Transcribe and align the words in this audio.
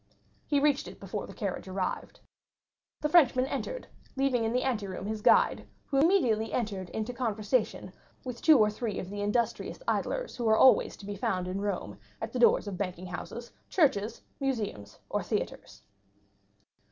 He 0.47 0.59
reached 0.59 0.87
it 0.87 0.99
before 0.99 1.27
the 1.27 1.33
carriage 1.35 1.67
arrived. 1.67 2.21
The 3.01 3.07
Frenchman 3.09 3.45
entered, 3.45 3.85
leaving 4.15 4.43
in 4.43 4.51
the 4.51 4.63
anteroom 4.63 5.05
his 5.05 5.21
guide, 5.21 5.67
who 5.85 5.99
immediately 5.99 6.51
entered 6.51 6.89
into 6.89 7.13
conversation 7.13 7.93
with 8.25 8.41
two 8.41 8.57
or 8.57 8.71
three 8.71 8.97
of 8.97 9.11
the 9.11 9.21
industrious 9.21 9.77
idlers 9.87 10.35
who 10.37 10.49
are 10.49 10.57
always 10.57 10.97
to 10.97 11.05
be 11.05 11.15
found 11.15 11.47
in 11.47 11.61
Rome 11.61 11.99
at 12.19 12.33
the 12.33 12.39
doors 12.39 12.67
of 12.67 12.79
banking 12.79 13.05
houses, 13.05 13.51
churches, 13.69 14.23
museums, 14.39 14.97
or 15.07 15.21
theatres. 15.21 15.83